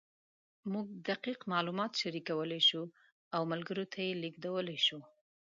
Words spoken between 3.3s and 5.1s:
او ملګرو ته یې لېږدولی شو.